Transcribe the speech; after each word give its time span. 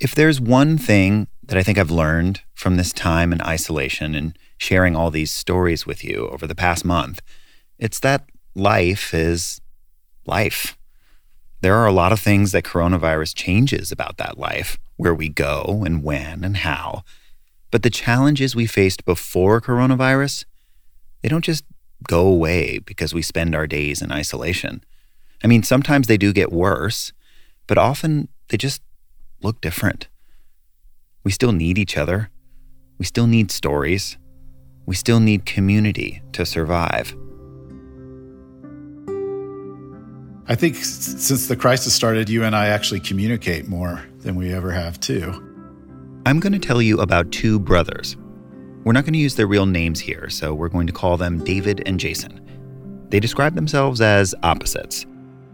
If 0.00 0.14
there's 0.14 0.40
one 0.40 0.78
thing 0.78 1.28
that 1.44 1.58
I 1.58 1.62
think 1.62 1.76
I've 1.76 1.90
learned 1.90 2.40
from 2.54 2.76
this 2.76 2.90
time 2.90 3.34
in 3.34 3.42
isolation 3.42 4.14
and 4.14 4.36
sharing 4.56 4.96
all 4.96 5.10
these 5.10 5.30
stories 5.30 5.84
with 5.84 6.02
you 6.02 6.26
over 6.28 6.46
the 6.46 6.54
past 6.54 6.86
month, 6.86 7.20
it's 7.78 8.00
that 8.00 8.24
life 8.54 9.12
is 9.12 9.60
life. 10.24 10.78
There 11.60 11.74
are 11.74 11.86
a 11.86 11.92
lot 11.92 12.12
of 12.12 12.20
things 12.20 12.52
that 12.52 12.64
coronavirus 12.64 13.34
changes 13.34 13.92
about 13.92 14.16
that 14.16 14.38
life, 14.38 14.78
where 14.96 15.14
we 15.14 15.28
go 15.28 15.82
and 15.84 16.02
when 16.02 16.44
and 16.44 16.58
how. 16.58 17.04
But 17.70 17.82
the 17.82 17.90
challenges 17.90 18.56
we 18.56 18.64
faced 18.64 19.04
before 19.04 19.60
coronavirus, 19.60 20.46
they 21.20 21.28
don't 21.28 21.44
just 21.44 21.64
go 22.08 22.26
away 22.26 22.78
because 22.78 23.12
we 23.12 23.20
spend 23.20 23.54
our 23.54 23.66
days 23.66 24.00
in 24.00 24.10
isolation. 24.10 24.82
I 25.44 25.46
mean, 25.46 25.62
sometimes 25.62 26.06
they 26.06 26.16
do 26.16 26.32
get 26.32 26.50
worse, 26.50 27.12
but 27.66 27.76
often 27.76 28.28
they 28.48 28.56
just 28.56 28.80
look 29.42 29.60
different. 29.60 30.08
We 31.24 31.30
still 31.30 31.52
need 31.52 31.78
each 31.78 31.96
other. 31.96 32.30
We 32.98 33.04
still 33.04 33.26
need 33.26 33.50
stories. 33.50 34.16
We 34.86 34.94
still 34.94 35.20
need 35.20 35.46
community 35.46 36.22
to 36.32 36.44
survive. 36.44 37.16
I 40.46 40.56
think 40.56 40.74
since 40.76 41.46
the 41.46 41.56
crisis 41.56 41.94
started, 41.94 42.28
you 42.28 42.42
and 42.42 42.56
I 42.56 42.66
actually 42.68 43.00
communicate 43.00 43.68
more 43.68 44.04
than 44.18 44.34
we 44.34 44.52
ever 44.52 44.72
have, 44.72 44.98
too. 44.98 45.32
I'm 46.26 46.40
going 46.40 46.52
to 46.52 46.58
tell 46.58 46.82
you 46.82 46.98
about 47.00 47.30
two 47.30 47.60
brothers. 47.60 48.16
We're 48.82 48.92
not 48.92 49.04
going 49.04 49.12
to 49.12 49.18
use 49.20 49.36
their 49.36 49.46
real 49.46 49.66
names 49.66 50.00
here, 50.00 50.28
so 50.28 50.52
we're 50.52 50.68
going 50.68 50.86
to 50.88 50.92
call 50.92 51.16
them 51.16 51.44
David 51.44 51.82
and 51.86 52.00
Jason. 52.00 52.40
They 53.10 53.20
describe 53.20 53.54
themselves 53.54 54.00
as 54.00 54.34
opposites. 54.42 55.06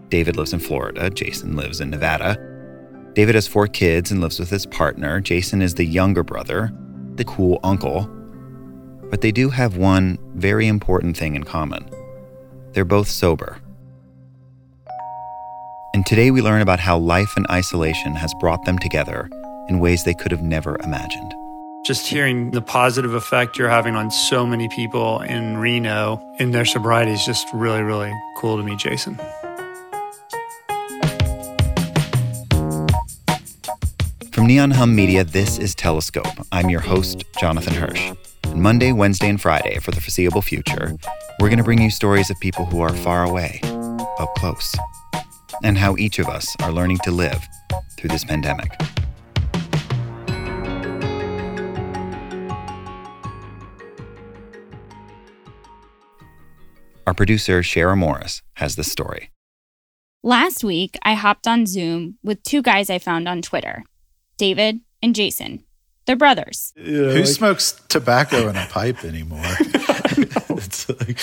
David 0.08 0.36
lives 0.36 0.52
in 0.52 0.60
Florida, 0.60 1.10
Jason 1.10 1.56
lives 1.56 1.80
in 1.80 1.90
Nevada. 1.90 2.55
David 3.16 3.34
has 3.34 3.48
four 3.48 3.66
kids 3.66 4.10
and 4.10 4.20
lives 4.20 4.38
with 4.38 4.50
his 4.50 4.66
partner. 4.66 5.22
Jason 5.22 5.62
is 5.62 5.72
the 5.72 5.86
younger 5.86 6.22
brother, 6.22 6.70
the 7.14 7.24
cool 7.24 7.58
uncle. 7.64 8.06
But 9.08 9.22
they 9.22 9.32
do 9.32 9.48
have 9.48 9.78
one 9.78 10.18
very 10.34 10.66
important 10.66 11.16
thing 11.16 11.34
in 11.34 11.42
common 11.42 11.88
they're 12.74 12.84
both 12.84 13.08
sober. 13.08 13.58
And 15.94 16.04
today 16.04 16.30
we 16.30 16.42
learn 16.42 16.60
about 16.60 16.78
how 16.78 16.98
life 16.98 17.38
in 17.38 17.46
isolation 17.50 18.14
has 18.14 18.34
brought 18.34 18.66
them 18.66 18.78
together 18.78 19.30
in 19.70 19.80
ways 19.80 20.04
they 20.04 20.12
could 20.12 20.30
have 20.30 20.42
never 20.42 20.76
imagined. 20.84 21.32
Just 21.86 22.06
hearing 22.06 22.50
the 22.50 22.60
positive 22.60 23.14
effect 23.14 23.56
you're 23.56 23.70
having 23.70 23.96
on 23.96 24.10
so 24.10 24.46
many 24.46 24.68
people 24.68 25.20
in 25.22 25.56
Reno 25.56 26.20
in 26.38 26.50
their 26.50 26.66
sobriety 26.66 27.12
is 27.12 27.24
just 27.24 27.46
really, 27.54 27.80
really 27.80 28.12
cool 28.36 28.58
to 28.58 28.62
me, 28.62 28.76
Jason. 28.76 29.18
From 34.36 34.46
Neon 34.46 34.70
Hum 34.72 34.94
Media, 34.94 35.24
this 35.24 35.58
is 35.58 35.74
Telescope. 35.74 36.26
I'm 36.52 36.68
your 36.68 36.82
host, 36.82 37.24
Jonathan 37.40 37.72
Hirsch. 37.72 38.12
Monday, 38.54 38.92
Wednesday, 38.92 39.30
and 39.30 39.40
Friday, 39.40 39.78
for 39.78 39.92
the 39.92 40.00
foreseeable 40.02 40.42
future, 40.42 40.92
we're 41.40 41.48
going 41.48 41.56
to 41.56 41.64
bring 41.64 41.80
you 41.80 41.88
stories 41.88 42.28
of 42.28 42.38
people 42.38 42.66
who 42.66 42.82
are 42.82 42.92
far 42.92 43.24
away, 43.24 43.62
up 43.64 44.28
close, 44.36 44.74
and 45.64 45.78
how 45.78 45.96
each 45.96 46.18
of 46.18 46.28
us 46.28 46.54
are 46.60 46.70
learning 46.70 46.98
to 47.04 47.10
live 47.10 47.42
through 47.96 48.10
this 48.10 48.24
pandemic. 48.24 48.78
Our 57.06 57.14
producer, 57.14 57.62
Shara 57.62 57.96
Morris, 57.96 58.42
has 58.56 58.76
this 58.76 58.92
story. 58.92 59.30
Last 60.22 60.62
week, 60.62 60.98
I 61.02 61.14
hopped 61.14 61.48
on 61.48 61.64
Zoom 61.64 62.18
with 62.22 62.42
two 62.42 62.60
guys 62.60 62.90
I 62.90 62.98
found 62.98 63.28
on 63.28 63.40
Twitter 63.40 63.82
David 64.36 64.80
and 65.02 65.14
Jason. 65.14 65.62
They're 66.06 66.14
brothers. 66.14 66.72
Yeah, 66.76 66.84
Who 66.84 67.14
like, 67.16 67.26
smokes 67.26 67.80
tobacco 67.88 68.48
in 68.48 68.56
a 68.56 68.66
pipe 68.66 69.04
anymore? 69.04 69.42
it's, 69.60 70.88
like, 70.88 71.18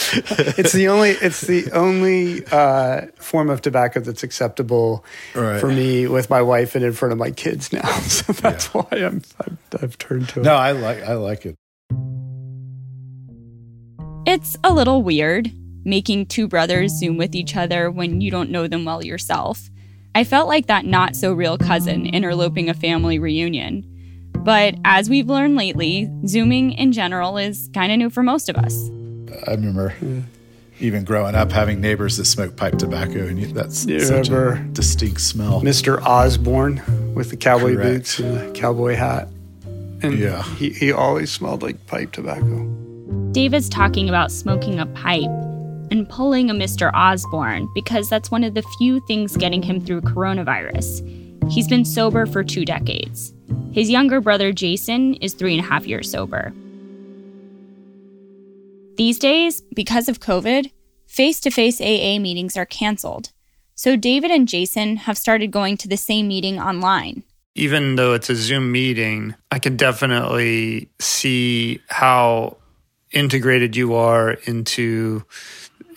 it's, 0.59 0.73
the 0.73 0.89
only 0.89 1.11
it's 1.11 1.41
the 1.41 1.71
only 1.71 2.45
uh, 2.47 3.07
form 3.15 3.49
of 3.49 3.61
tobacco 3.61 4.01
that's 4.01 4.23
acceptable 4.23 5.05
right. 5.33 5.61
for 5.61 5.67
me 5.67 6.05
with 6.07 6.29
my 6.29 6.41
wife 6.41 6.75
and 6.75 6.83
in 6.83 6.91
front 6.91 7.13
of 7.13 7.17
my 7.17 7.31
kids 7.31 7.71
now. 7.71 7.81
So 8.13 8.33
that's 8.33 8.69
yeah. 8.75 8.81
why 8.81 8.97
I'm, 8.97 9.21
I've, 9.39 9.57
I've 9.81 9.97
turned 9.97 10.29
to 10.29 10.41
it. 10.41 10.43
No, 10.43 10.55
I 10.55 10.73
like 10.73 11.01
I 11.03 11.13
like 11.13 11.45
it. 11.45 11.55
It's 14.25 14.57
a 14.63 14.73
little 14.73 15.01
weird 15.01 15.51
making 15.85 16.25
two 16.25 16.47
brothers 16.47 16.91
Zoom 16.91 17.17
with 17.17 17.35
each 17.35 17.55
other 17.55 17.89
when 17.89 18.21
you 18.21 18.31
don't 18.31 18.49
know 18.49 18.67
them 18.67 18.85
well 18.85 19.03
yourself. 19.03 19.69
I 20.15 20.23
felt 20.23 20.47
like 20.47 20.67
that 20.67 20.85
not 20.85 21.15
so 21.15 21.33
real 21.33 21.57
cousin 21.57 22.05
interloping 22.05 22.69
a 22.69 22.73
family 22.73 23.17
reunion. 23.17 23.89
But 24.37 24.75
as 24.85 25.09
we've 25.09 25.27
learned 25.27 25.55
lately, 25.55 26.09
Zooming 26.27 26.73
in 26.73 26.91
general 26.91 27.37
is 27.37 27.69
kind 27.73 27.91
of 27.91 27.97
new 27.97 28.09
for 28.09 28.21
most 28.21 28.49
of 28.49 28.57
us. 28.57 28.89
I 29.47 29.51
remember 29.51 29.93
even 30.79 31.03
growing 31.03 31.33
up 31.33 31.51
having 31.51 31.79
neighbors 31.79 32.17
that 32.17 32.25
smoke 32.25 32.57
pipe 32.57 32.77
tobacco, 32.77 33.25
and 33.27 33.41
that's 33.55 33.85
you 33.85 34.01
such 34.01 34.29
a 34.29 34.63
distinct 34.73 35.21
smell. 35.21 35.61
Mr. 35.61 36.01
Osborne 36.01 36.81
with 37.15 37.29
the 37.29 37.37
cowboy 37.37 37.75
Correct. 37.75 37.89
boots 37.89 38.19
and 38.19 38.37
the 38.37 38.51
cowboy 38.51 38.95
hat. 38.95 39.29
And 40.01 40.19
yeah. 40.19 40.43
he, 40.55 40.71
he 40.71 40.91
always 40.91 41.31
smelled 41.31 41.63
like 41.63 41.87
pipe 41.87 42.11
tobacco. 42.11 42.65
David's 43.31 43.69
talking 43.69 44.09
about 44.09 44.31
smoking 44.31 44.79
a 44.79 44.85
pipe 44.87 45.31
and 45.91 46.07
pulling 46.09 46.49
a 46.49 46.53
Mr. 46.53 46.91
Osborne 46.93 47.67
because 47.73 48.09
that's 48.09 48.31
one 48.31 48.43
of 48.43 48.53
the 48.53 48.63
few 48.77 48.99
things 49.07 49.37
getting 49.37 49.61
him 49.61 49.83
through 49.83 50.01
coronavirus. 50.01 51.51
He's 51.51 51.67
been 51.67 51.85
sober 51.85 52.25
for 52.25 52.43
two 52.43 52.65
decades. 52.65 53.33
His 53.71 53.89
younger 53.89 54.21
brother 54.21 54.51
Jason 54.51 55.15
is 55.15 55.33
three 55.33 55.57
and 55.57 55.65
a 55.65 55.67
half 55.67 55.85
years 55.85 56.09
sober. 56.09 56.53
These 58.95 59.17
days, 59.17 59.61
because 59.75 60.07
of 60.07 60.19
COVID, 60.19 60.71
face 61.07 61.39
to 61.41 61.49
face 61.49 61.81
AA 61.81 62.19
meetings 62.19 62.55
are 62.55 62.65
canceled. 62.65 63.31
So 63.75 63.95
David 63.95 64.31
and 64.31 64.47
Jason 64.47 64.97
have 64.97 65.17
started 65.17 65.51
going 65.51 65.77
to 65.77 65.87
the 65.87 65.97
same 65.97 66.27
meeting 66.27 66.59
online. 66.59 67.23
Even 67.55 67.95
though 67.95 68.13
it's 68.13 68.29
a 68.29 68.35
Zoom 68.35 68.71
meeting, 68.71 69.35
I 69.51 69.59
can 69.59 69.77
definitely 69.77 70.89
see 70.99 71.81
how 71.87 72.57
integrated 73.11 73.75
you 73.75 73.93
are 73.93 74.31
into 74.45 75.23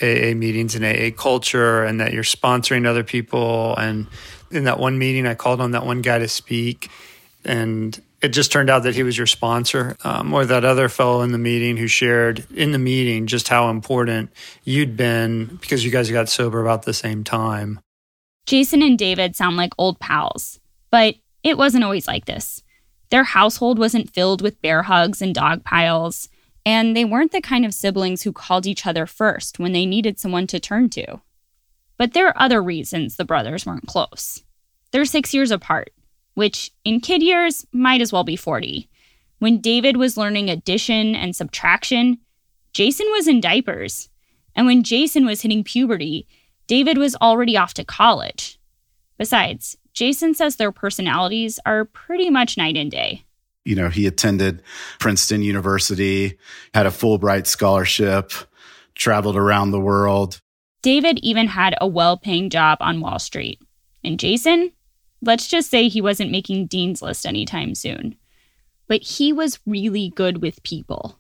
AA 0.03 0.35
meetings 0.35 0.75
and 0.75 0.85
AA 0.85 1.15
culture 1.17 1.85
and 1.85 2.01
that 2.01 2.13
you're 2.13 2.23
sponsoring 2.23 2.87
other 2.87 3.05
people. 3.05 3.77
And 3.77 4.07
in 4.51 4.65
that 4.65 4.79
one 4.79 4.99
meeting, 4.99 5.27
I 5.27 5.35
called 5.35 5.61
on 5.61 5.73
that 5.73 5.87
one 5.87 6.03
guy 6.03 6.19
to 6.19 6.29
speak. 6.29 6.91
And 7.45 8.01
it 8.23 8.29
just 8.29 8.51
turned 8.51 8.71
out 8.71 8.83
that 8.85 8.95
he 8.95 9.03
was 9.03 9.17
your 9.17 9.27
sponsor, 9.27 9.97
um, 10.03 10.33
or 10.33 10.45
that 10.47 10.65
other 10.65 10.89
fellow 10.89 11.23
in 11.23 11.33
the 11.33 11.39
meeting 11.39 11.77
who 11.77 11.87
shared 11.87 12.47
in 12.55 12.73
the 12.73 12.79
meeting 12.79 13.27
just 13.27 13.49
how 13.49 13.71
important 13.71 14.31
you'd 14.65 14.97
been 14.97 15.59
because 15.61 15.85
you 15.85 15.91
guys 15.91 16.11
got 16.11 16.29
sober 16.29 16.61
about 16.61 16.83
the 16.83 16.95
same 16.95 17.25
time. 17.25 17.79
Jason 18.47 18.83
and 18.83 18.99
David 18.99 19.37
sound 19.37 19.57
like 19.57 19.73
old 19.77 19.99
pals, 19.99 20.61
but 20.91 21.17
it 21.43 21.59
wasn't 21.59 21.85
always 21.85 22.07
like 22.07 22.25
this. 22.25 22.63
Their 23.11 23.25
household 23.25 23.79
wasn't 23.79 24.13
filled 24.13 24.41
with 24.41 24.61
bear 24.63 24.83
hugs 24.83 25.21
and 25.21 25.35
dog 25.35 25.63
piles. 25.63 26.29
And 26.67 26.97
they 26.97 27.05
weren't 27.05 27.31
the 27.31 27.41
kind 27.41 27.65
of 27.65 27.73
siblings 27.73 28.23
who 28.23 28.33
called 28.33 28.67
each 28.67 28.87
other 28.87 29.07
first 29.07 29.61
when 29.61 29.73
they 29.73 29.87
needed 29.87 30.19
someone 30.19 30.49
to 30.49 30.59
turn 30.59 30.91
to. 30.91 31.21
But 31.97 32.13
there 32.13 32.27
are 32.27 32.43
other 32.43 32.61
reasons 32.61 33.15
the 33.17 33.25
brothers 33.25 33.65
weren't 33.65 33.87
close. 33.87 34.43
They're 34.91 35.05
six 35.05 35.33
years 35.33 35.53
apart, 35.53 35.93
which 36.35 36.73
in 36.85 37.01
kid 37.01 37.23
years 37.23 37.65
might 37.73 38.01
as 38.01 38.13
well 38.13 38.25
be 38.25 38.35
40. 38.35 38.91
When 39.39 39.61
David 39.61 39.97
was 39.97 40.17
learning 40.17 40.51
addition 40.51 41.15
and 41.15 41.37
subtraction, 41.37 42.19
Jason 42.73 43.07
was 43.13 43.29
in 43.29 43.41
diapers. 43.41 44.09
And 44.57 44.67
when 44.67 44.83
Jason 44.83 45.25
was 45.25 45.43
hitting 45.43 45.63
puberty, 45.63 46.27
David 46.67 46.99
was 46.99 47.15
already 47.17 47.57
off 47.57 47.75
to 47.75 47.85
college. 47.85 48.59
Besides, 49.19 49.77
Jason 49.93 50.35
says 50.35 50.57
their 50.57 50.73
personalities 50.73 51.61
are 51.65 51.85
pretty 51.85 52.29
much 52.29 52.57
night 52.57 52.77
and 52.77 52.91
day 52.91 53.26
you 53.67 53.75
know, 53.75 53.89
he 53.89 54.07
attended 54.07 54.63
Princeton 55.01 55.43
University, 55.43 56.39
had 56.73 56.87
a 56.87 56.91
Fulbright 56.91 57.47
scholarship, 57.47 58.33
traveled 58.95 59.37
around 59.37 59.73
the 59.73 59.81
world. 59.81 60.41
David 60.83 61.19
even 61.23 61.49
had 61.49 61.75
a 61.81 61.87
well 61.87 62.17
paying 62.17 62.49
job 62.49 62.79
on 62.81 63.01
Wall 63.01 63.19
Street. 63.19 63.61
And 64.05 64.21
Jason, 64.21 64.71
let's 65.21 65.49
just 65.49 65.69
say 65.69 65.89
he 65.89 66.01
wasn't 66.01 66.31
making 66.31 66.67
Dean's 66.67 67.03
List 67.03 67.27
anytime 67.27 67.75
soon. 67.75 68.17
But 68.87 69.03
he 69.03 69.33
was 69.33 69.59
really 69.67 70.11
good 70.11 70.41
with 70.41 70.63
people. 70.63 71.19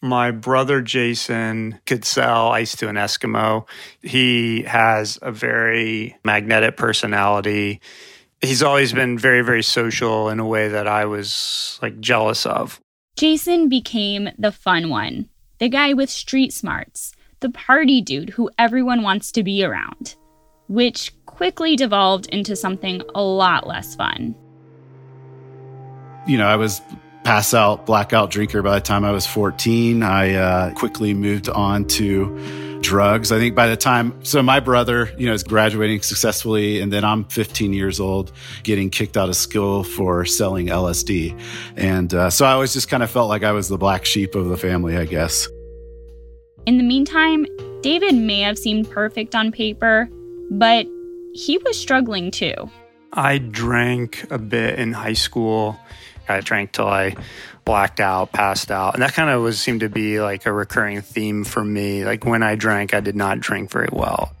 My 0.00 0.30
brother 0.30 0.80
Jason 0.80 1.80
could 1.84 2.04
sell 2.04 2.52
ice 2.52 2.76
to 2.76 2.88
an 2.88 2.94
Eskimo. 2.94 3.66
He 4.00 4.62
has 4.62 5.18
a 5.20 5.32
very 5.32 6.16
magnetic 6.24 6.76
personality 6.76 7.80
he's 8.40 8.62
always 8.62 8.92
been 8.92 9.18
very, 9.18 9.42
very 9.42 9.62
social 9.62 10.28
in 10.28 10.38
a 10.38 10.46
way 10.46 10.68
that 10.68 10.86
I 10.86 11.04
was 11.04 11.78
like 11.82 11.98
jealous 12.00 12.46
of. 12.46 12.80
Jason 13.16 13.68
became 13.68 14.30
the 14.38 14.52
fun 14.52 14.90
one, 14.90 15.28
the 15.58 15.68
guy 15.68 15.92
with 15.92 16.08
street 16.08 16.52
smarts, 16.52 17.12
the 17.40 17.50
party 17.50 18.00
dude 18.00 18.30
who 18.30 18.50
everyone 18.58 19.02
wants 19.02 19.32
to 19.32 19.42
be 19.42 19.64
around, 19.64 20.14
which 20.68 21.12
quickly 21.26 21.76
devolved 21.76 22.26
into 22.26 22.54
something 22.54 23.02
a 23.14 23.22
lot 23.22 23.66
less 23.66 23.94
fun. 23.94 24.34
You 26.26 26.38
know, 26.38 26.46
I 26.46 26.56
was 26.56 26.80
pass 27.24 27.52
out, 27.52 27.86
blackout 27.86 28.30
drinker 28.30 28.62
by 28.62 28.74
the 28.74 28.80
time 28.80 29.04
I 29.04 29.10
was 29.10 29.26
14. 29.26 30.02
I 30.02 30.34
uh, 30.34 30.74
quickly 30.74 31.12
moved 31.12 31.48
on 31.48 31.86
to 31.86 32.67
drugs. 32.80 33.32
I 33.32 33.38
think 33.38 33.54
by 33.54 33.68
the 33.68 33.76
time, 33.76 34.24
so 34.24 34.42
my 34.42 34.60
brother, 34.60 35.10
you 35.18 35.26
know, 35.26 35.32
is 35.32 35.42
graduating 35.42 36.02
successfully, 36.02 36.80
and 36.80 36.92
then 36.92 37.04
I'm 37.04 37.24
15 37.24 37.72
years 37.72 38.00
old, 38.00 38.32
getting 38.62 38.90
kicked 38.90 39.16
out 39.16 39.28
of 39.28 39.36
school 39.36 39.84
for 39.84 40.24
selling 40.24 40.66
LSD. 40.66 41.38
And 41.76 42.12
uh, 42.14 42.30
so 42.30 42.46
I 42.46 42.52
always 42.52 42.72
just 42.72 42.88
kind 42.88 43.02
of 43.02 43.10
felt 43.10 43.28
like 43.28 43.42
I 43.42 43.52
was 43.52 43.68
the 43.68 43.78
black 43.78 44.04
sheep 44.04 44.34
of 44.34 44.48
the 44.48 44.56
family, 44.56 44.96
I 44.96 45.04
guess. 45.04 45.48
In 46.66 46.76
the 46.76 46.84
meantime, 46.84 47.46
David 47.80 48.14
may 48.14 48.40
have 48.40 48.58
seemed 48.58 48.90
perfect 48.90 49.34
on 49.34 49.52
paper, 49.52 50.08
but 50.50 50.86
he 51.32 51.58
was 51.58 51.78
struggling 51.78 52.30
too. 52.30 52.70
I 53.12 53.38
drank 53.38 54.26
a 54.30 54.38
bit 54.38 54.78
in 54.78 54.92
high 54.92 55.14
school. 55.14 55.78
I 56.30 56.40
drank 56.40 56.72
till 56.72 56.86
I 56.86 57.16
blacked 57.64 58.00
out, 58.00 58.32
passed 58.32 58.70
out. 58.70 58.94
And 58.94 59.02
that 59.02 59.12
kind 59.12 59.30
of 59.30 59.42
was 59.42 59.60
seemed 59.60 59.80
to 59.80 59.88
be 59.88 60.20
like 60.20 60.46
a 60.46 60.52
recurring 60.52 61.02
theme 61.02 61.44
for 61.44 61.64
me. 61.64 62.04
Like 62.04 62.24
when 62.24 62.42
I 62.42 62.54
drank, 62.54 62.94
I 62.94 63.00
did 63.00 63.16
not 63.16 63.40
drink 63.40 63.70
very 63.70 63.90
well. 63.92 64.32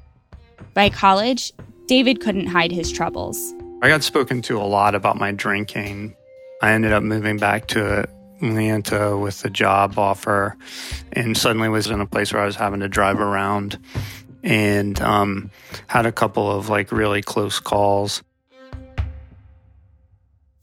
By 0.74 0.90
college, 0.90 1.52
David 1.86 2.20
couldn't 2.20 2.46
hide 2.46 2.72
his 2.72 2.90
troubles. 2.90 3.54
I 3.82 3.88
got 3.88 4.02
spoken 4.02 4.42
to 4.42 4.58
a 4.58 4.64
lot 4.64 4.94
about 4.94 5.16
my 5.16 5.32
drinking. 5.32 6.14
I 6.62 6.72
ended 6.72 6.92
up 6.92 7.02
moving 7.02 7.36
back 7.36 7.68
to 7.68 8.08
Atlanta 8.40 9.16
with 9.16 9.44
a 9.44 9.50
job 9.50 9.98
offer 9.98 10.56
and 11.12 11.36
suddenly 11.36 11.68
was 11.68 11.88
in 11.88 12.00
a 12.00 12.06
place 12.06 12.32
where 12.32 12.42
I 12.42 12.46
was 12.46 12.56
having 12.56 12.80
to 12.80 12.88
drive 12.88 13.20
around 13.20 13.78
and 14.42 15.00
um, 15.00 15.50
had 15.86 16.06
a 16.06 16.12
couple 16.12 16.50
of 16.50 16.68
like 16.68 16.92
really 16.92 17.22
close 17.22 17.60
calls. 17.60 18.22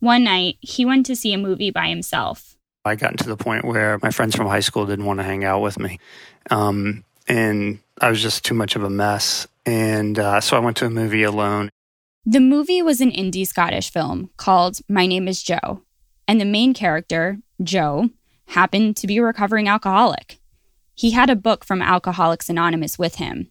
One 0.06 0.22
night, 0.22 0.58
he 0.60 0.84
went 0.84 1.04
to 1.06 1.16
see 1.16 1.32
a 1.32 1.36
movie 1.36 1.72
by 1.72 1.88
himself. 1.88 2.56
I 2.84 2.94
got 2.94 3.18
to 3.18 3.28
the 3.28 3.36
point 3.36 3.64
where 3.64 3.98
my 4.04 4.12
friends 4.12 4.36
from 4.36 4.46
high 4.46 4.60
school 4.60 4.86
didn't 4.86 5.04
want 5.04 5.18
to 5.18 5.24
hang 5.24 5.42
out 5.42 5.62
with 5.62 5.80
me. 5.80 5.98
Um, 6.48 7.02
and 7.26 7.80
I 8.00 8.08
was 8.10 8.22
just 8.22 8.44
too 8.44 8.54
much 8.54 8.76
of 8.76 8.84
a 8.84 8.88
mess. 8.88 9.48
And 9.66 10.16
uh, 10.16 10.40
so 10.40 10.56
I 10.56 10.60
went 10.60 10.76
to 10.76 10.86
a 10.86 10.90
movie 10.90 11.24
alone. 11.24 11.70
The 12.24 12.38
movie 12.38 12.82
was 12.82 13.00
an 13.00 13.10
indie 13.10 13.48
Scottish 13.48 13.90
film 13.90 14.30
called 14.36 14.78
My 14.88 15.08
Name 15.08 15.26
is 15.26 15.42
Joe. 15.42 15.82
And 16.28 16.40
the 16.40 16.44
main 16.44 16.72
character, 16.72 17.38
Joe, 17.60 18.10
happened 18.46 18.96
to 18.98 19.08
be 19.08 19.16
a 19.16 19.24
recovering 19.24 19.66
alcoholic. 19.66 20.38
He 20.94 21.10
had 21.10 21.30
a 21.30 21.34
book 21.34 21.64
from 21.64 21.82
Alcoholics 21.82 22.48
Anonymous 22.48 22.96
with 22.96 23.16
him. 23.16 23.50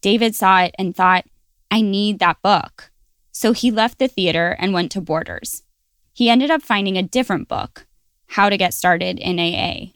David 0.00 0.34
saw 0.34 0.62
it 0.62 0.74
and 0.78 0.96
thought, 0.96 1.26
I 1.70 1.82
need 1.82 2.18
that 2.20 2.40
book. 2.40 2.90
So 3.30 3.52
he 3.52 3.70
left 3.70 3.98
the 3.98 4.08
theater 4.08 4.56
and 4.58 4.72
went 4.72 4.90
to 4.92 5.02
Borders. 5.02 5.62
He 6.12 6.28
ended 6.28 6.50
up 6.50 6.62
finding 6.62 6.96
a 6.96 7.02
different 7.02 7.48
book, 7.48 7.86
How 8.26 8.50
to 8.50 8.56
Get 8.56 8.74
Started 8.74 9.18
in 9.18 9.38
AA. 9.38 9.92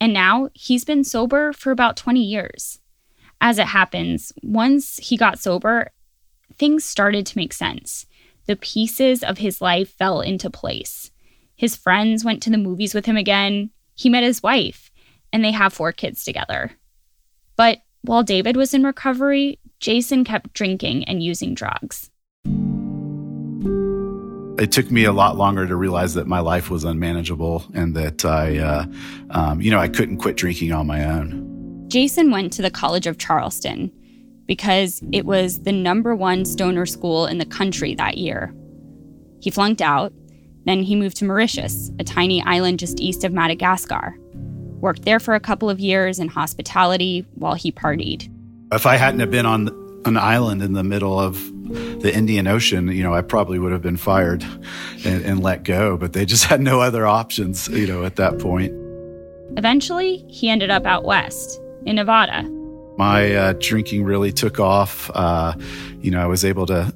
And 0.00 0.12
now 0.12 0.48
he's 0.52 0.84
been 0.84 1.04
sober 1.04 1.52
for 1.52 1.70
about 1.70 1.96
20 1.96 2.20
years. 2.20 2.80
As 3.40 3.58
it 3.58 3.68
happens, 3.68 4.32
once 4.42 4.96
he 4.96 5.16
got 5.16 5.38
sober, 5.38 5.90
things 6.56 6.84
started 6.84 7.26
to 7.26 7.38
make 7.38 7.52
sense. 7.52 8.06
The 8.46 8.56
pieces 8.56 9.22
of 9.22 9.38
his 9.38 9.60
life 9.60 9.90
fell 9.90 10.20
into 10.20 10.50
place. 10.50 11.10
His 11.56 11.76
friends 11.76 12.24
went 12.24 12.42
to 12.42 12.50
the 12.50 12.58
movies 12.58 12.94
with 12.94 13.06
him 13.06 13.16
again. 13.16 13.70
He 13.94 14.08
met 14.08 14.24
his 14.24 14.42
wife, 14.42 14.90
and 15.32 15.44
they 15.44 15.52
have 15.52 15.72
four 15.72 15.92
kids 15.92 16.24
together. 16.24 16.72
But 17.56 17.78
while 18.02 18.22
David 18.22 18.56
was 18.56 18.74
in 18.74 18.82
recovery, 18.82 19.60
Jason 19.78 20.24
kept 20.24 20.52
drinking 20.52 21.04
and 21.04 21.22
using 21.22 21.54
drugs. 21.54 22.10
It 24.56 24.70
took 24.70 24.90
me 24.90 25.04
a 25.04 25.12
lot 25.12 25.36
longer 25.36 25.66
to 25.66 25.74
realize 25.74 26.14
that 26.14 26.28
my 26.28 26.38
life 26.38 26.70
was 26.70 26.84
unmanageable 26.84 27.64
and 27.74 27.94
that 27.96 28.24
I, 28.24 28.58
uh, 28.58 28.86
um, 29.30 29.60
you 29.60 29.70
know, 29.70 29.80
I 29.80 29.88
couldn't 29.88 30.18
quit 30.18 30.36
drinking 30.36 30.70
on 30.72 30.86
my 30.86 31.04
own. 31.04 31.86
Jason 31.88 32.30
went 32.30 32.52
to 32.52 32.62
the 32.62 32.70
College 32.70 33.06
of 33.06 33.18
Charleston 33.18 33.90
because 34.46 35.02
it 35.12 35.26
was 35.26 35.62
the 35.62 35.72
number 35.72 36.14
one 36.14 36.44
stoner 36.44 36.86
school 36.86 37.26
in 37.26 37.38
the 37.38 37.44
country 37.44 37.94
that 37.96 38.16
year. 38.18 38.54
He 39.40 39.50
flunked 39.50 39.82
out. 39.82 40.12
Then 40.66 40.82
he 40.82 40.96
moved 40.96 41.16
to 41.18 41.24
Mauritius, 41.24 41.90
a 41.98 42.04
tiny 42.04 42.42
island 42.44 42.78
just 42.78 43.00
east 43.00 43.24
of 43.24 43.32
Madagascar. 43.32 44.16
Worked 44.80 45.04
there 45.04 45.20
for 45.20 45.34
a 45.34 45.40
couple 45.40 45.68
of 45.68 45.80
years 45.80 46.18
in 46.18 46.28
hospitality 46.28 47.26
while 47.34 47.54
he 47.54 47.72
partied. 47.72 48.30
If 48.72 48.86
I 48.86 48.96
hadn't 48.96 49.20
have 49.20 49.30
been 49.30 49.46
on 49.46 49.68
an 50.04 50.16
island 50.16 50.62
in 50.62 50.72
the 50.72 50.84
middle 50.84 51.18
of 51.18 51.53
the 51.64 52.14
Indian 52.14 52.46
Ocean, 52.46 52.88
you 52.88 53.02
know, 53.02 53.14
I 53.14 53.22
probably 53.22 53.58
would 53.58 53.72
have 53.72 53.82
been 53.82 53.96
fired 53.96 54.42
and, 55.04 55.24
and, 55.24 55.42
let 55.42 55.62
go, 55.62 55.96
but 55.96 56.12
they 56.12 56.26
just 56.26 56.44
had 56.52 56.60
no 56.60 56.80
other 56.80 57.06
options, 57.06 57.68
you 57.68 57.86
know, 57.86 58.04
at 58.04 58.16
that 58.16 58.38
point. 58.38 58.72
Eventually, 59.56 60.24
he 60.28 60.50
ended 60.50 60.70
up 60.70 60.84
out 60.84 61.04
west 61.04 61.60
in 61.86 61.96
Nevada. 61.96 62.42
My 62.96 63.34
uh, 63.34 63.52
drinking 63.58 64.04
really 64.04 64.32
took 64.32 64.60
off. 64.60 65.10
Uh, 65.14 65.54
you 66.00 66.10
know, 66.10 66.20
I 66.20 66.26
was 66.26 66.44
able 66.44 66.66
to 66.66 66.94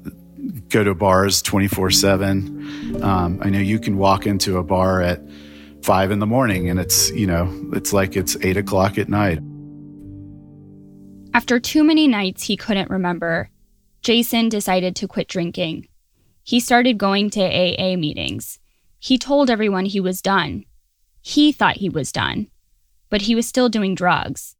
go 0.69 0.83
to 0.83 0.93
bars 0.93 1.41
24 1.41 1.91
7. 1.91 3.03
Um, 3.03 3.39
I 3.41 3.49
know 3.49 3.59
you 3.59 3.79
can 3.79 3.97
walk 3.97 4.25
into 4.25 4.57
a 4.57 4.63
bar 4.63 5.01
at 5.01 5.21
five 5.81 6.11
in 6.11 6.19
the 6.19 6.27
morning 6.27 6.69
and 6.69 6.79
it's, 6.79 7.09
you 7.11 7.25
know, 7.25 7.51
it's 7.73 7.91
like 7.91 8.15
it's 8.15 8.37
eight 8.41 8.57
o'clock 8.57 8.97
at 8.97 9.09
night. 9.09 9.39
After 11.33 11.59
too 11.59 11.83
many 11.83 12.07
nights 12.07 12.43
he 12.43 12.55
couldn't 12.55 12.89
remember, 12.89 13.49
Jason 14.01 14.49
decided 14.49 14.95
to 14.95 15.07
quit 15.07 15.27
drinking. 15.27 15.87
He 16.43 16.59
started 16.59 16.97
going 16.97 17.29
to 17.31 17.41
AA 17.41 17.95
meetings. 17.95 18.59
He 18.99 19.17
told 19.17 19.49
everyone 19.49 19.85
he 19.85 19.99
was 19.99 20.21
done. 20.21 20.65
He 21.21 21.51
thought 21.51 21.77
he 21.77 21.89
was 21.89 22.11
done, 22.11 22.47
but 23.09 23.23
he 23.23 23.35
was 23.35 23.47
still 23.47 23.69
doing 23.69 23.95
drugs 23.95 24.55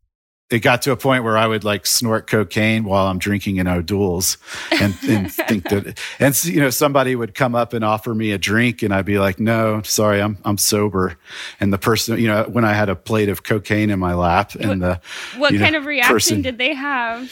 it 0.49 0.59
got 0.59 0.81
to 0.81 0.91
a 0.91 0.97
point 0.97 1.23
where 1.23 1.37
I 1.37 1.45
would 1.45 1.63
like 1.63 1.85
snort 1.85 2.25
cocaine 2.25 2.83
while 2.83 3.07
I'm 3.07 3.19
drinking 3.19 3.57
in 3.57 3.67
O'Doul's 3.67 4.37
and, 4.71 4.97
and 5.07 5.31
think 5.47 5.69
that, 5.69 5.99
and 6.19 6.45
you 6.45 6.59
know, 6.59 6.71
somebody 6.71 7.15
would 7.15 7.35
come 7.35 7.53
up 7.53 7.73
and 7.73 7.85
offer 7.85 8.13
me 8.15 8.31
a 8.31 8.37
drink 8.37 8.81
and 8.81 8.93
I'd 8.93 9.05
be 9.05 9.19
like, 9.19 9.39
no, 9.39 9.81
sorry, 9.83 10.21
I'm, 10.21 10.39
I'm 10.43 10.57
sober. 10.57 11.17
And 11.59 11.71
the 11.71 11.77
person, 11.77 12.19
you 12.19 12.27
know, 12.27 12.43
when 12.45 12.65
I 12.65 12.73
had 12.73 12.89
a 12.89 12.95
plate 12.95 13.29
of 13.29 13.43
cocaine 13.43 13.91
in 13.91 13.99
my 13.99 14.15
lap 14.15 14.55
and 14.55 14.81
the, 14.81 14.99
what 15.37 15.53
kind 15.53 15.73
know, 15.73 15.79
of 15.79 15.85
reaction 15.85 16.41
did 16.41 16.57
they 16.57 16.73
have? 16.73 17.31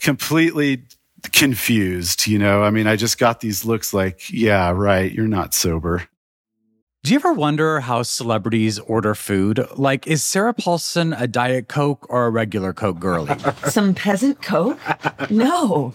Completely 0.00 0.82
confused, 1.32 2.26
you 2.26 2.38
know, 2.38 2.62
I 2.62 2.70
mean, 2.70 2.86
I 2.86 2.96
just 2.96 3.18
got 3.18 3.40
these 3.40 3.64
looks 3.64 3.92
like, 3.92 4.30
yeah, 4.30 4.70
right. 4.70 5.10
You're 5.10 5.28
not 5.28 5.54
sober. 5.54 6.08
Do 7.04 7.12
you 7.12 7.16
ever 7.16 7.32
wonder 7.32 7.80
how 7.80 8.02
celebrities 8.02 8.78
order 8.80 9.14
food? 9.14 9.64
Like, 9.76 10.06
is 10.06 10.24
Sarah 10.24 10.52
Paulson 10.52 11.12
a 11.12 11.26
Diet 11.26 11.68
Coke 11.68 12.06
or 12.10 12.26
a 12.26 12.30
regular 12.30 12.72
Coke 12.72 12.98
girlie? 12.98 13.34
Some 13.68 13.94
peasant 13.94 14.42
Coke? 14.42 14.78
No. 15.30 15.94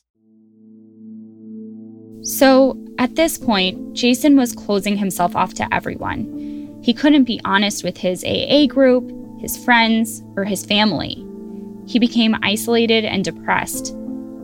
So, 2.23 2.77
at 2.99 3.15
this 3.15 3.37
point, 3.37 3.93
Jason 3.93 4.37
was 4.37 4.53
closing 4.53 4.95
himself 4.95 5.35
off 5.35 5.55
to 5.55 5.73
everyone. 5.73 6.79
He 6.83 6.93
couldn't 6.93 7.23
be 7.23 7.41
honest 7.45 7.83
with 7.83 7.97
his 7.97 8.23
AA 8.23 8.67
group, 8.67 9.11
his 9.39 9.57
friends, 9.63 10.21
or 10.35 10.43
his 10.43 10.63
family. 10.63 11.25
He 11.87 11.97
became 11.97 12.37
isolated 12.43 13.05
and 13.05 13.23
depressed, 13.23 13.95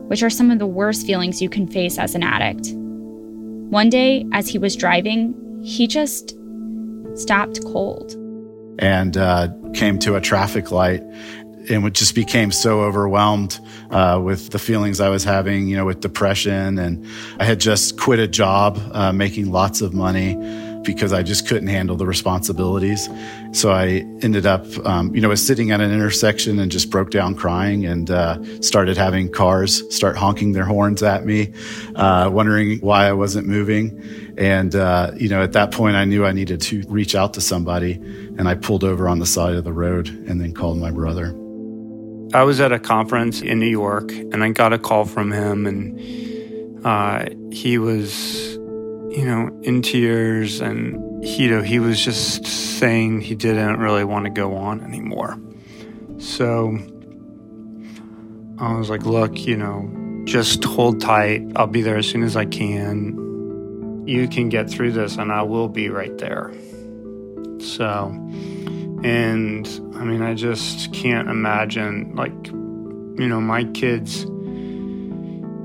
which 0.08 0.24
are 0.24 0.30
some 0.30 0.50
of 0.50 0.58
the 0.58 0.66
worst 0.66 1.06
feelings 1.06 1.42
you 1.42 1.50
can 1.50 1.68
face 1.68 2.00
as 2.00 2.16
an 2.16 2.24
addict. 2.24 2.72
One 3.70 3.90
day, 3.90 4.26
as 4.34 4.48
he 4.48 4.58
was 4.58 4.76
driving, 4.76 5.62
he 5.64 5.86
just 5.88 6.36
stopped 7.14 7.64
cold. 7.66 8.14
And 8.80 9.18
uh, 9.18 9.50
came 9.74 10.00
to 10.00 10.16
a 10.16 10.22
traffic 10.22 10.72
light 10.72 11.04
and 11.70 11.94
just 11.94 12.16
became 12.16 12.52
so 12.52 12.82
overwhelmed 12.82 13.60
uh, 13.92 14.20
with 14.24 14.52
the 14.52 14.60
feelings 14.60 15.00
I 15.00 15.10
was 15.10 15.24
having, 15.24 15.68
you 15.68 15.78
know, 15.78 15.86
with 15.86 16.02
depression. 16.02 16.80
And 16.80 17.06
I 17.40 17.46
had 17.46 17.60
just 17.60 18.00
quit 18.00 18.20
a 18.20 18.28
job, 18.28 18.80
uh, 18.92 19.12
making 19.14 19.52
lots 19.52 19.82
of 19.82 19.94
money, 19.94 20.36
because 20.84 21.12
I 21.12 21.22
just 21.22 21.48
couldn't 21.48 21.68
handle 21.68 21.98
the 21.98 22.06
responsibilities. 22.06 23.10
So 23.52 23.72
I 23.72 24.06
ended 24.22 24.46
up, 24.46 24.66
um, 24.86 25.14
you 25.14 25.22
know, 25.22 25.30
was 25.30 25.46
sitting 25.46 25.72
at 25.72 25.82
an 25.82 25.92
intersection 25.92 26.60
and 26.60 26.72
just 26.72 26.90
broke 26.90 27.12
down 27.12 27.36
crying 27.36 27.86
and 27.86 28.10
uh, 28.10 28.62
started 28.62 28.96
having 28.96 29.30
cars 29.30 29.84
start 29.94 30.16
honking 30.16 30.54
their 30.54 30.64
horns 30.64 31.04
at 31.04 31.26
me, 31.26 31.54
uh, 31.96 32.30
wondering 32.32 32.80
why 32.80 33.08
I 33.08 33.14
wasn't 33.14 33.48
moving. 33.48 34.02
And, 34.38 34.76
uh, 34.76 35.12
you 35.18 35.28
know, 35.28 35.42
at 35.44 35.54
that 35.54 35.72
point, 35.72 35.96
I 35.96 36.06
knew 36.06 36.26
I 36.26 36.32
needed 36.32 36.62
to 36.62 36.84
reach 36.88 37.16
out 37.16 37.34
to 37.34 37.42
somebody. 37.42 37.94
And 38.38 38.48
I 38.48 38.56
pulled 38.56 38.84
over 38.84 39.10
on 39.10 39.20
the 39.20 39.26
side 39.26 39.56
of 39.56 39.66
the 39.66 39.74
road 39.74 40.08
and 40.08 40.40
then 40.40 40.54
called 40.54 40.78
my 40.78 40.92
brother. 40.92 41.36
I 42.34 42.44
was 42.44 42.60
at 42.60 42.72
a 42.72 42.80
conference 42.80 43.42
in 43.42 43.60
New 43.60 43.68
York 43.68 44.12
and 44.12 44.44
I 44.44 44.50
got 44.50 44.74
a 44.74 44.80
call 44.80 45.06
from 45.06 45.32
him, 45.32 45.66
and 45.66 46.86
uh, 46.86 47.26
he 47.52 47.78
was, 47.78 48.54
you 48.56 49.26
know, 49.26 49.50
in 49.64 49.82
tears. 49.82 50.62
And, 50.62 51.24
you 51.26 51.50
know, 51.50 51.62
he 51.62 51.80
was 51.80 52.04
just 52.04 52.46
saying 52.46 53.22
he 53.22 53.36
didn't 53.36 53.78
really 53.78 54.04
want 54.04 54.26
to 54.26 54.32
go 54.32 54.56
on 54.56 54.84
anymore. 54.84 55.40
So 56.20 56.78
I 58.60 58.74
was 58.74 58.90
like, 58.90 59.06
look, 59.06 59.46
you 59.46 59.58
know, 59.58 60.24
just 60.26 60.64
hold 60.64 61.00
tight. 61.00 61.44
I'll 61.56 61.68
be 61.68 61.82
there 61.82 61.98
as 61.98 62.08
soon 62.08 62.24
as 62.24 62.36
I 62.36 62.46
can 62.46 63.28
you 64.08 64.28
can 64.30 64.48
get 64.48 64.70
through 64.70 64.94
this 64.94 65.18
and 65.18 65.32
I 65.32 65.42
will 65.42 65.68
be 65.68 65.90
right 65.90 66.18
there. 66.18 66.54
So, 67.60 68.10
and 69.04 69.68
I 69.96 70.04
mean, 70.04 70.22
I 70.22 70.34
just 70.34 70.92
can't 70.94 71.30
imagine, 71.30 72.16
like, 72.16 72.48
you 72.48 73.28
know, 73.28 73.40
my 73.40 73.64
kids, 73.66 74.26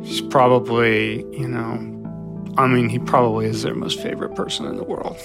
he's 0.06 0.20
probably, 0.20 1.20
you 1.36 1.48
know, 1.48 2.54
I 2.58 2.66
mean, 2.66 2.88
he 2.88 2.98
probably 2.98 3.46
is 3.46 3.62
their 3.62 3.74
most 3.74 4.00
favorite 4.00 4.34
person 4.34 4.66
in 4.66 4.76
the 4.76 4.84
world. 4.84 5.16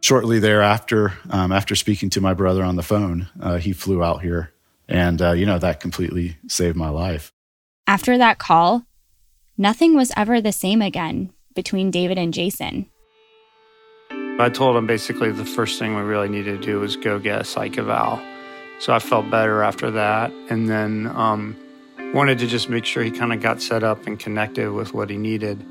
Shortly 0.00 0.38
thereafter, 0.38 1.12
um, 1.30 1.52
after 1.52 1.74
speaking 1.74 2.10
to 2.10 2.20
my 2.20 2.34
brother 2.34 2.62
on 2.62 2.76
the 2.76 2.82
phone, 2.82 3.28
uh, 3.40 3.58
he 3.58 3.72
flew 3.72 4.02
out 4.02 4.22
here. 4.22 4.52
And, 4.88 5.22
uh, 5.22 5.32
you 5.32 5.46
know, 5.46 5.58
that 5.58 5.80
completely 5.80 6.38
saved 6.48 6.76
my 6.76 6.88
life. 6.88 7.32
After 7.86 8.18
that 8.18 8.38
call, 8.38 8.84
nothing 9.56 9.94
was 9.94 10.10
ever 10.16 10.40
the 10.40 10.52
same 10.52 10.82
again 10.82 11.32
between 11.54 11.90
David 11.90 12.18
and 12.18 12.32
Jason. 12.32 12.86
I 14.10 14.48
told 14.48 14.76
him 14.76 14.86
basically 14.86 15.30
the 15.30 15.44
first 15.44 15.78
thing 15.78 15.94
we 15.94 16.02
really 16.02 16.28
needed 16.28 16.60
to 16.60 16.66
do 16.66 16.80
was 16.80 16.96
go 16.96 17.18
get 17.18 17.40
a 17.40 17.44
psych 17.44 17.78
eval. 17.78 18.20
So 18.80 18.92
I 18.92 18.98
felt 18.98 19.30
better 19.30 19.62
after 19.62 19.90
that. 19.92 20.32
And 20.50 20.68
then 20.68 21.06
um, 21.06 21.56
wanted 22.14 22.38
to 22.38 22.46
just 22.46 22.68
make 22.68 22.84
sure 22.84 23.02
he 23.02 23.10
kind 23.10 23.32
of 23.32 23.40
got 23.40 23.62
set 23.62 23.84
up 23.84 24.06
and 24.06 24.18
connected 24.18 24.72
with 24.72 24.94
what 24.94 25.10
he 25.10 25.16
needed. 25.16 25.64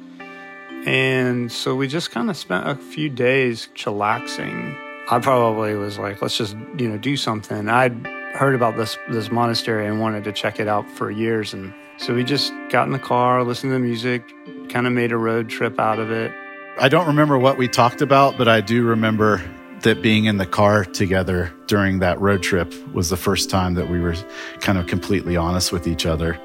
And 0.85 1.51
so 1.51 1.75
we 1.75 1.87
just 1.87 2.11
kind 2.11 2.29
of 2.29 2.37
spent 2.37 2.67
a 2.67 2.75
few 2.75 3.09
days 3.09 3.67
chillaxing. 3.75 4.77
I 5.09 5.19
probably 5.19 5.75
was 5.75 5.97
like, 5.97 6.21
let's 6.21 6.37
just, 6.37 6.55
you 6.77 6.87
know, 6.87 6.97
do 6.97 7.17
something. 7.17 7.67
I'd 7.67 8.07
heard 8.33 8.55
about 8.55 8.77
this 8.77 8.97
this 9.09 9.29
monastery 9.29 9.85
and 9.85 9.99
wanted 9.99 10.23
to 10.23 10.31
check 10.31 10.59
it 10.59 10.67
out 10.67 10.89
for 10.89 11.11
years 11.11 11.53
and 11.53 11.73
so 12.01 12.15
we 12.15 12.23
just 12.23 12.51
got 12.69 12.87
in 12.87 12.93
the 12.93 12.99
car, 12.99 13.43
listened 13.43 13.69
to 13.69 13.73
the 13.75 13.79
music, 13.79 14.23
kind 14.71 14.87
of 14.87 14.93
made 14.93 15.11
a 15.11 15.17
road 15.17 15.49
trip 15.49 15.79
out 15.79 15.99
of 15.99 16.11
it. 16.11 16.31
I 16.79 16.87
don't 16.87 17.07
remember 17.07 17.37
what 17.37 17.57
we 17.57 17.67
talked 17.67 18.01
about, 18.01 18.37
but 18.37 18.47
I 18.47 18.61
do 18.61 18.83
remember 18.83 19.43
that 19.81 20.01
being 20.01 20.25
in 20.25 20.37
the 20.37 20.45
car 20.45 20.85
together 20.85 21.51
during 21.67 21.99
that 21.99 22.19
road 22.21 22.41
trip 22.41 22.73
was 22.93 23.09
the 23.09 23.17
first 23.17 23.49
time 23.49 23.73
that 23.73 23.89
we 23.89 23.99
were 23.99 24.15
kind 24.61 24.77
of 24.77 24.87
completely 24.87 25.35
honest 25.35 25.71
with 25.71 25.87
each 25.87 26.05
other. 26.05 26.39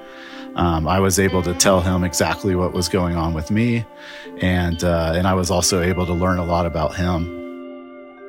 Um, 0.56 0.88
I 0.88 1.00
was 1.00 1.18
able 1.18 1.42
to 1.42 1.54
tell 1.54 1.80
him 1.80 2.02
exactly 2.02 2.56
what 2.56 2.72
was 2.72 2.88
going 2.88 3.14
on 3.14 3.34
with 3.34 3.50
me, 3.50 3.84
and 4.40 4.82
uh, 4.82 5.12
and 5.14 5.26
I 5.26 5.34
was 5.34 5.50
also 5.50 5.82
able 5.82 6.06
to 6.06 6.14
learn 6.14 6.38
a 6.38 6.44
lot 6.44 6.64
about 6.64 6.96
him. 6.96 7.34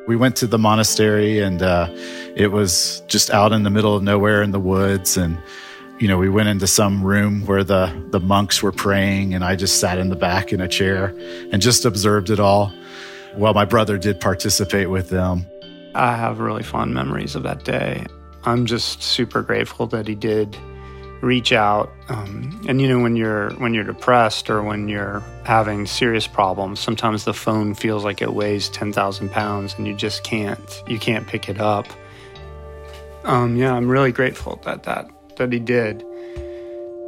We 0.07 0.17
went 0.17 0.35
to 0.37 0.47
the 0.47 0.59
monastery, 0.59 1.39
and 1.39 1.61
uh, 1.61 1.87
it 2.35 2.51
was 2.51 3.01
just 3.07 3.31
out 3.31 3.53
in 3.53 3.63
the 3.63 3.69
middle 3.69 3.95
of 3.95 4.03
nowhere 4.03 4.43
in 4.43 4.51
the 4.51 4.59
woods, 4.59 5.15
and 5.15 5.41
you 5.99 6.07
know, 6.07 6.17
we 6.17 6.29
went 6.29 6.47
into 6.47 6.67
some 6.67 7.03
room 7.03 7.45
where 7.45 7.63
the, 7.63 7.91
the 8.11 8.19
monks 8.19 8.61
were 8.61 8.71
praying, 8.71 9.33
and 9.33 9.43
I 9.43 9.55
just 9.55 9.79
sat 9.79 9.97
in 9.97 10.09
the 10.09 10.15
back 10.15 10.53
in 10.53 10.61
a 10.61 10.67
chair 10.67 11.15
and 11.51 11.61
just 11.61 11.85
observed 11.85 12.29
it 12.29 12.39
all. 12.39 12.71
Well, 13.35 13.53
my 13.53 13.65
brother 13.65 13.97
did 13.97 14.19
participate 14.19 14.89
with 14.89 15.09
them. 15.09 15.45
I 15.95 16.15
have 16.15 16.39
really 16.39 16.63
fond 16.63 16.93
memories 16.93 17.35
of 17.35 17.43
that 17.43 17.63
day. 17.63 18.05
I'm 18.43 18.65
just 18.65 19.01
super 19.01 19.41
grateful 19.41 19.87
that 19.87 20.07
he 20.07 20.15
did 20.15 20.55
reach 21.21 21.51
out. 21.51 21.91
Um, 22.09 22.61
and 22.67 22.79
you 22.79 22.87
know, 22.87 22.99
when 22.99 23.15
you're 23.15 23.49
when 23.55 23.73
you're 23.73 23.83
depressed 23.83 24.49
or 24.49 24.61
when 24.61 24.87
you're 24.87 25.21
having 25.43 25.87
serious 25.87 26.27
problems, 26.27 26.79
sometimes 26.79 27.23
the 27.23 27.33
phone 27.33 27.73
feels 27.73 28.03
like 28.03 28.21
it 28.21 28.33
weighs 28.33 28.69
ten 28.69 28.93
thousand 28.93 29.31
pounds, 29.31 29.73
and 29.77 29.87
you 29.87 29.95
just 29.95 30.23
can't 30.23 30.83
you 30.87 30.99
can't 30.99 31.27
pick 31.27 31.49
it 31.49 31.59
up. 31.59 31.87
Um, 33.23 33.57
yeah, 33.57 33.73
I'm 33.73 33.89
really 33.89 34.11
grateful 34.11 34.61
that 34.63 34.83
that 34.83 35.09
that 35.37 35.51
he 35.51 35.59
did. 35.59 36.03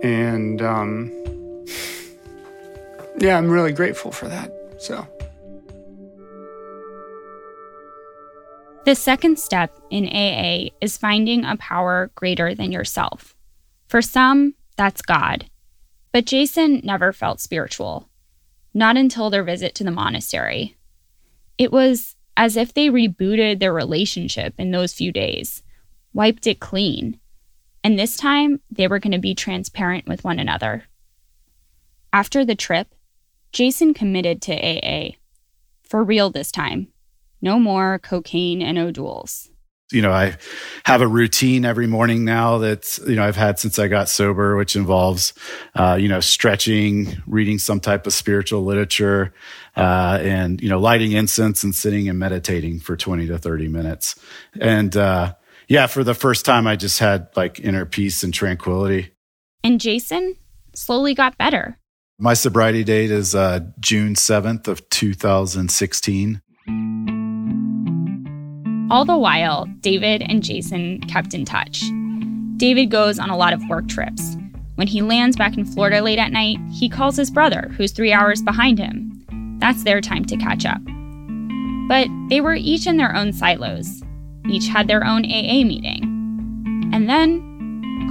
And 0.03 0.61
um, 0.61 1.11
yeah, 3.19 3.37
I'm 3.37 3.49
really 3.49 3.73
grateful 3.73 4.11
for 4.11 4.27
that. 4.27 4.51
So. 4.79 5.05
The 8.85 8.95
second 8.95 9.37
step 9.37 9.77
in 9.91 10.07
AA 10.07 10.69
is 10.81 10.97
finding 10.97 11.45
a 11.45 11.57
power 11.57 12.11
greater 12.15 12.55
than 12.55 12.71
yourself. 12.71 13.35
For 13.87 14.01
some, 14.01 14.55
that's 14.77 15.01
God. 15.01 15.49
But 16.11 16.25
Jason 16.25 16.81
never 16.83 17.11
felt 17.11 17.39
spiritual, 17.39 18.09
not 18.73 18.97
until 18.97 19.29
their 19.29 19.43
visit 19.43 19.75
to 19.75 19.83
the 19.83 19.91
monastery. 19.91 20.75
It 21.57 21.71
was 21.71 22.15
as 22.37 22.55
if 22.55 22.73
they 22.73 22.87
rebooted 22.87 23.59
their 23.59 23.73
relationship 23.73 24.53
in 24.57 24.71
those 24.71 24.93
few 24.93 25.11
days, 25.11 25.61
wiped 26.13 26.47
it 26.47 26.59
clean, 26.59 27.19
and 27.83 27.97
this 27.97 28.17
time, 28.17 28.59
they 28.71 28.87
were 28.87 28.99
going 28.99 29.13
to 29.13 29.19
be 29.19 29.35
transparent 29.35 30.07
with 30.07 30.23
one 30.23 30.39
another. 30.39 30.83
After 32.11 32.43
the 32.43 32.55
trip, 32.55 32.93
Jason 33.51 33.93
committed 33.93 34.41
to 34.43 34.53
AA. 34.53 35.11
For 35.83 36.03
real 36.03 36.29
this 36.29 36.51
time. 36.51 36.89
No 37.41 37.59
more 37.59 37.99
cocaine 37.99 38.61
and 38.61 38.77
O'Doul's. 38.77 39.49
You 39.91 40.03
know, 40.03 40.11
I 40.11 40.37
have 40.85 41.01
a 41.01 41.07
routine 41.07 41.65
every 41.65 41.87
morning 41.87 42.23
now 42.23 42.59
that, 42.59 42.99
you 43.07 43.15
know, 43.15 43.23
I've 43.23 43.35
had 43.35 43.57
since 43.57 43.79
I 43.79 43.87
got 43.87 44.07
sober, 44.07 44.55
which 44.55 44.75
involves, 44.75 45.33
uh, 45.73 45.97
you 45.99 46.07
know, 46.07 46.19
stretching, 46.19 47.19
reading 47.25 47.57
some 47.57 47.79
type 47.79 48.05
of 48.05 48.13
spiritual 48.13 48.63
literature, 48.63 49.33
uh, 49.75 50.19
and, 50.21 50.61
you 50.61 50.69
know, 50.69 50.79
lighting 50.79 51.13
incense 51.13 51.63
and 51.63 51.73
sitting 51.73 52.07
and 52.07 52.19
meditating 52.19 52.81
for 52.81 52.95
20 52.95 53.25
to 53.27 53.39
30 53.39 53.67
minutes. 53.67 54.13
And, 54.61 54.95
uh, 54.95 55.33
yeah, 55.69 55.85
for 55.85 56.03
the 56.03 56.15
first 56.15 56.45
time, 56.45 56.65
I 56.65 56.75
just 56.75 56.97
had 56.97 57.29
like 57.35 57.59
inner 57.59 57.85
peace 57.85 58.23
and 58.23 58.33
tranquility. 58.33 59.11
And 59.63 59.79
Jason 59.79 60.35
slowly 60.73 61.13
got 61.13 61.37
better. 61.37 61.77
My 62.17 62.33
sobriety 62.33 62.83
date 62.83 63.11
is 63.11 63.35
uh, 63.35 63.59
June 63.79 64.15
7th 64.15 64.67
of 64.67 64.89
2016. 64.89 66.41
All 68.91 69.05
the 69.05 69.17
while, 69.17 69.67
David 69.81 70.23
and 70.23 70.43
Jason 70.43 71.01
kept 71.01 71.35
in 71.35 71.45
touch. 71.45 71.83
David 72.57 72.87
goes 72.87 73.19
on 73.19 73.29
a 73.29 73.37
lot 73.37 73.53
of 73.53 73.61
work 73.69 73.87
trips. 73.87 74.35
When 74.75 74.87
he 74.87 75.03
lands 75.03 75.37
back 75.37 75.55
in 75.55 75.65
Florida 75.65 76.01
late 76.01 76.19
at 76.19 76.31
night, 76.31 76.57
he 76.71 76.89
calls 76.89 77.15
his 77.15 77.29
brother, 77.29 77.71
who's 77.77 77.91
three 77.91 78.11
hours 78.11 78.41
behind 78.41 78.79
him. 78.79 79.57
That's 79.59 79.83
their 79.83 80.01
time 80.01 80.25
to 80.25 80.37
catch 80.37 80.65
up. 80.65 80.81
But 81.87 82.07
they 82.29 82.41
were 82.41 82.55
each 82.55 82.87
in 82.87 82.97
their 82.97 83.15
own 83.15 83.33
silos 83.33 84.01
each 84.51 84.67
had 84.67 84.87
their 84.87 85.05
own 85.05 85.25
AA 85.25 85.63
meeting. 85.63 86.03
And 86.93 87.09
then 87.09 87.41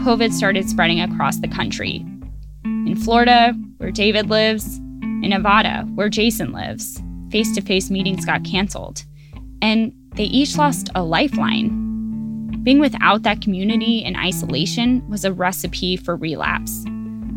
COVID 0.05 0.33
started 0.33 0.69
spreading 0.69 1.01
across 1.01 1.39
the 1.39 1.49
country. 1.49 2.05
In 2.65 2.97
Florida, 2.97 3.53
where 3.79 3.91
David 3.91 4.31
lives, 4.31 4.79
in 5.23 5.31
Nevada, 5.31 5.83
where 5.95 6.09
Jason 6.09 6.53
lives, 6.53 7.03
face 7.31 7.53
to 7.55 7.61
face 7.61 7.91
meetings 7.91 8.25
got 8.25 8.45
canceled. 8.45 9.05
And 9.61 9.93
they 10.15 10.25
each 10.25 10.57
lost 10.57 10.91
a 10.95 11.03
lifeline. 11.03 11.87
Being 12.63 12.81
without 12.81 13.23
that 13.23 13.41
community 13.41 13.99
in 13.99 14.17
isolation 14.17 15.09
was 15.09 15.25
a 15.25 15.33
recipe 15.33 15.97
for 15.97 16.17
relapse. 16.17 16.85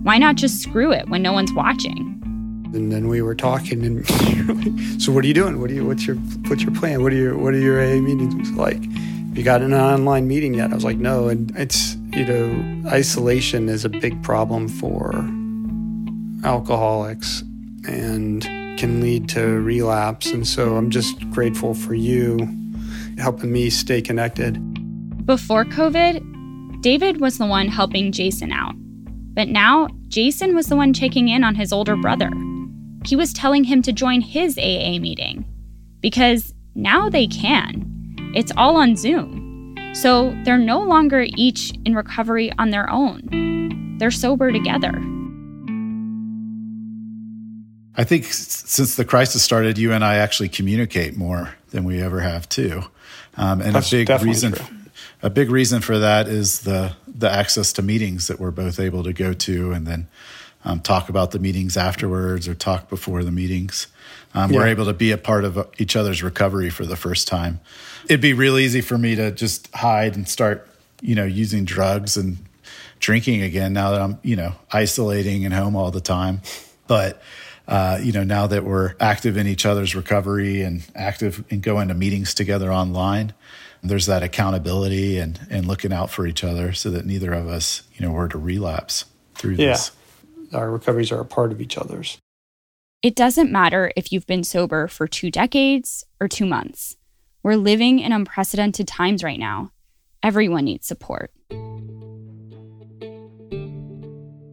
Why 0.04 0.18
not 0.18 0.36
just 0.36 0.62
screw 0.62 0.92
it 0.92 1.08
when 1.10 1.22
no 1.22 1.32
one's 1.32 1.54
watching? 1.54 2.11
And 2.74 2.92
then 2.92 3.08
we 3.08 3.22
were 3.22 3.36
talking, 3.36 3.84
and 3.84 4.08
so 5.02 5.12
what 5.12 5.24
are 5.26 5.28
you 5.28 5.34
doing? 5.34 5.60
What 5.60 5.70
are 5.70 5.74
you? 5.74 5.86
What's 5.86 6.08
your 6.08 6.16
what's 6.48 6.64
your 6.64 6.74
plan? 6.74 7.04
What 7.04 7.12
are 7.12 7.18
your 7.18 7.38
what 7.38 7.54
are 7.54 7.60
your 7.60 7.82
AA 7.82 8.00
meetings 8.00 8.52
like? 8.52 8.82
Have 8.84 9.38
you 9.38 9.44
got 9.44 9.62
an 9.62 9.74
online 9.74 10.28
meeting 10.28 10.54
yet? 10.54 10.72
I 10.72 10.76
was 10.76 10.84
like, 10.84 10.98
no. 10.98 11.28
And 11.28 11.52
it's 11.58 11.96
you 12.14 12.26
know, 12.26 12.90
isolation 12.90 13.70
is 13.70 13.86
a 13.86 13.90
big 13.90 14.22
problem 14.24 14.68
for 14.68 15.12
alcoholics 16.44 17.42
and 17.88 18.44
can 18.78 19.02
lead 19.02 19.30
to 19.30 19.60
relapse. 19.62 20.32
And 20.32 20.48
so 20.48 20.76
I'm 20.76 20.90
just 20.90 21.30
grateful 21.30 21.74
for 21.74 21.94
you 21.94 22.48
helping 23.18 23.52
me 23.52 23.70
stay 23.70 24.02
connected. 24.02 24.58
Before 25.26 25.66
COVID, 25.66 26.82
David 26.82 27.22
was 27.22 27.38
the 27.38 27.46
one 27.46 27.68
helping 27.68 28.12
Jason 28.12 28.52
out. 28.52 28.74
But 29.34 29.48
now 29.48 29.88
Jason 30.08 30.56
was 30.56 30.68
the 30.68 30.76
one 30.76 30.94
checking 30.94 31.30
in 31.30 31.44
on 31.44 31.56
his 31.56 31.72
older 31.72 31.96
brother. 31.96 32.30
He 33.04 33.16
was 33.16 33.34
telling 33.34 33.64
him 33.64 33.82
to 33.84 33.92
join 33.92 34.22
his 34.22 34.58
AA 34.58 35.00
meeting 35.00 35.46
because 36.02 36.54
now 36.76 37.10
they 37.10 37.28
can. 37.28 38.16
It's 38.36 38.52
all 38.56 38.78
on 38.78 38.96
Zoom. 38.96 39.76
So 39.94 40.36
they're 40.46 40.58
no 40.58 40.82
longer 40.82 41.26
each 41.36 41.74
in 41.86 41.96
recovery 41.96 42.52
on 42.58 42.70
their 42.70 42.90
own, 42.90 43.98
they're 43.98 44.12
sober 44.12 44.52
together. 44.52 44.94
I 47.98 48.06
think 48.06 48.24
since 48.26 48.96
the 48.96 49.04
crisis 49.04 49.44
started, 49.44 49.78
you 49.78 49.92
and 49.92 50.04
I 50.04 50.16
actually 50.16 50.48
communicate 50.48 51.18
more 51.18 51.56
than 51.72 51.84
we 51.84 52.02
ever 52.02 52.22
have 52.22 52.48
too. 52.48 52.84
Um, 53.36 53.62
and 53.62 53.76
That's 53.76 53.92
a 53.92 54.06
big 54.06 54.22
reason, 54.22 54.54
true. 54.54 54.66
a 55.22 55.30
big 55.30 55.50
reason 55.52 55.82
for 55.82 56.00
that 56.00 56.28
is 56.28 56.62
the 56.62 56.94
the 57.08 57.30
access 57.30 57.74
to 57.74 57.82
meetings 57.82 58.28
that 58.28 58.40
we're 58.40 58.52
both 58.52 58.80
able 58.80 59.04
to 59.04 59.14
go 59.14 59.34
to, 59.34 59.74
and 59.74 59.86
then 59.86 60.08
um, 60.64 60.80
talk 60.80 61.10
about 61.10 61.32
the 61.32 61.40
meetings 61.40 61.78
afterwards 61.78 62.48
or 62.48 62.54
talk 62.54 62.90
before 62.90 63.24
the 63.24 63.32
meetings. 63.32 63.88
Um, 64.34 64.52
yeah. 64.52 64.60
We're 64.60 64.68
able 64.68 64.86
to 64.86 64.94
be 64.94 65.12
a 65.12 65.18
part 65.18 65.44
of 65.44 65.68
each 65.78 65.96
other's 65.96 66.24
recovery 66.24 66.70
for 66.70 66.86
the 66.86 66.96
first 66.96 67.28
time. 67.28 67.60
It'd 68.06 68.22
be 68.22 68.34
real 68.34 68.58
easy 68.58 68.82
for 68.82 68.98
me 68.98 69.16
to 69.16 69.32
just 69.32 69.74
hide 69.76 70.16
and 70.16 70.28
start, 70.28 70.68
you 71.02 71.16
know, 71.16 71.26
using 71.26 71.66
drugs 71.66 72.18
and 72.18 72.38
drinking 73.00 73.42
again 73.42 73.74
now 73.74 73.92
that 73.92 74.02
I'm, 74.02 74.20
you 74.24 74.36
know, 74.36 74.54
isolating 74.72 75.46
and 75.46 75.54
home 75.54 75.76
all 75.76 75.92
the 75.92 76.02
time. 76.02 76.42
But 76.88 77.22
uh, 77.68 78.00
you 78.02 78.12
know, 78.12 78.24
now 78.24 78.48
that 78.48 78.66
we're 78.66 78.96
active 79.00 79.38
in 79.38 79.48
each 79.48 79.66
other's 79.66 79.96
recovery 79.96 80.62
and 80.62 80.84
active 80.94 81.46
and 81.50 81.62
going 81.62 81.88
to 81.88 81.94
meetings 81.94 82.34
together 82.34 82.72
online, 82.72 83.34
there's 83.84 84.08
that 84.08 84.24
accountability 84.24 85.18
and, 85.18 85.40
and 85.50 85.66
looking 85.66 85.94
out 85.94 86.10
for 86.10 86.28
each 86.28 86.44
other 86.44 86.74
so 86.74 86.90
that 86.92 87.06
neither 87.06 87.32
of 87.34 87.48
us, 87.48 87.84
you 87.96 88.06
know, 88.06 88.12
were 88.12 88.28
to 88.28 88.38
relapse 88.38 89.06
through 89.36 89.56
yeah. 89.56 89.70
this. 89.70 89.92
Our 90.54 90.70
recoveries 90.70 91.12
are 91.12 91.22
a 91.22 91.26
part 91.26 91.52
of 91.52 91.62
each 91.62 91.78
other's. 91.78 92.18
It 93.02 93.16
doesn't 93.16 93.52
matter 93.52 93.92
if 93.96 94.12
you've 94.12 94.28
been 94.28 94.44
sober 94.44 94.88
for 94.88 95.08
two 95.08 95.32
decades 95.32 96.06
or 96.20 96.28
two 96.28 96.46
months. 96.46 96.98
We're 97.42 97.56
living 97.56 98.00
in 98.00 98.12
unprecedented 98.12 98.88
times 98.88 99.24
right 99.24 99.40
now. 99.40 99.72
Everyone 100.22 100.66
needs 100.66 100.86
support. 100.86 101.32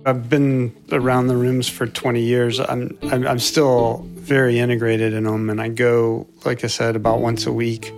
I've 0.07 0.31
been 0.31 0.75
around 0.90 1.26
the 1.26 1.37
rooms 1.37 1.69
for 1.69 1.87
20 1.87 2.23
years. 2.23 2.59
I'm, 2.61 2.97
I'm, 3.02 3.26
I'm 3.26 3.38
still 3.38 4.07
very 4.14 4.59
integrated 4.59 5.12
in 5.12 5.25
them, 5.25 5.50
and 5.50 5.61
I 5.61 5.69
go, 5.69 6.26
like 6.47 6.64
I 6.64 6.69
said, 6.69 6.97
about 6.97 7.21
once 7.21 7.45
a 7.45 7.52
week. 7.52 7.93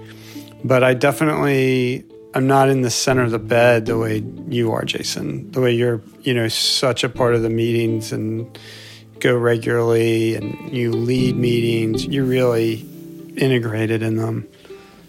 But 0.65 0.83
I 0.83 0.95
definitely 0.95 2.05
I'm 2.33 2.47
not 2.47 2.69
in 2.69 2.83
the 2.83 2.91
center 2.91 3.23
of 3.23 3.33
the 3.33 3.41
bed 3.41 3.87
the 3.87 3.99
way 3.99 4.23
you 4.49 4.71
are, 4.73 4.85
Jason. 4.85 5.51
The 5.51 5.61
way 5.61 5.73
you're, 5.73 6.01
you 6.21 6.33
know, 6.33 6.47
such 6.49 7.03
a 7.03 7.09
part 7.09 7.35
of 7.35 7.43
the 7.43 7.51
meetings 7.51 8.13
and 8.13 8.59
go 9.19 9.37
regularly 9.37 10.37
and 10.37 10.73
you 10.73 10.93
lead 10.93 11.37
meetings. 11.37 12.07
You're 12.07 12.25
really 12.25 12.87
integrated 13.37 14.03
in 14.03 14.17
them. 14.17 14.49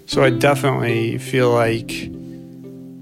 So 0.08 0.24
I 0.24 0.32
definitely 0.32 1.20
feel 1.20 1.52
like 1.52 2.10